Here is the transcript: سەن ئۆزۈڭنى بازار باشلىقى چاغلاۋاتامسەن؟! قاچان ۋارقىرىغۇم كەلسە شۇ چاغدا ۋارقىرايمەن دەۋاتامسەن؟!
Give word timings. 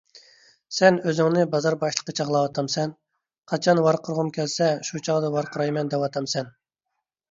سەن 0.77 0.95
ئۆزۈڭنى 1.11 1.43
بازار 1.51 1.77
باشلىقى 1.83 2.17
چاغلاۋاتامسەن؟! 2.21 2.97
قاچان 3.55 3.85
ۋارقىرىغۇم 3.89 4.35
كەلسە 4.41 4.75
شۇ 4.93 5.07
چاغدا 5.07 5.35
ۋارقىرايمەن 5.41 5.97
دەۋاتامسەن؟! 5.97 6.55